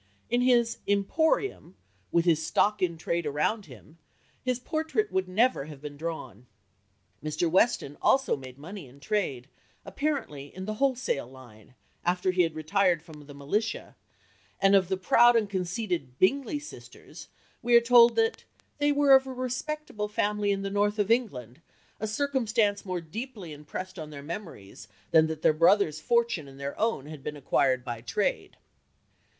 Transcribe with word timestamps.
In 0.31 0.41
his 0.41 0.79
"emporium," 0.87 1.75
with 2.11 2.25
his 2.25 2.43
stock 2.43 2.81
in 2.81 2.97
trade 2.97 3.27
around 3.27 3.67
him, 3.67 3.99
his 4.43 4.57
portrait 4.57 5.11
would 5.11 5.27
never 5.27 5.65
have 5.65 5.79
been 5.79 5.95
drawn. 5.95 6.47
Mr. 7.23 7.47
Weston 7.47 7.99
also 8.01 8.35
made 8.35 8.57
money 8.57 8.87
in 8.87 8.99
trade, 8.99 9.47
apparently 9.85 10.47
"in 10.55 10.65
the 10.65 10.73
wholesale 10.81 11.27
line," 11.29 11.75
after 12.03 12.31
he 12.31 12.41
had 12.41 12.55
retired 12.55 13.03
from 13.03 13.27
the 13.27 13.35
militia, 13.35 13.95
and 14.59 14.73
of 14.75 14.87
the 14.89 14.97
proud 14.97 15.35
and 15.35 15.47
conceited 15.51 16.17
Bingley 16.17 16.57
sisters 16.57 17.27
we 17.61 17.75
are 17.75 17.79
told 17.79 18.15
that 18.15 18.43
"they 18.79 18.91
were 18.91 19.13
of 19.13 19.27
a 19.27 19.33
respectable 19.33 20.07
family 20.07 20.49
in 20.49 20.63
the 20.63 20.71
north 20.71 20.97
of 20.97 21.11
England; 21.11 21.61
a 21.99 22.07
circumstance 22.07 22.83
more 22.83 23.01
deeply 23.01 23.53
impressed 23.53 23.99
on 23.99 24.09
their 24.09 24.23
memories 24.23 24.87
than 25.11 25.27
that 25.27 25.43
their 25.43 25.53
brother's 25.53 26.01
fortune 26.01 26.47
and 26.47 26.59
their 26.59 26.73
own 26.79 27.05
had 27.05 27.21
been 27.23 27.37
acquired 27.37 27.85
by 27.85 28.01
trade." 28.01 28.57